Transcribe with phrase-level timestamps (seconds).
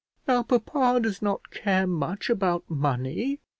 [0.27, 3.39] Now papa does not care much about money."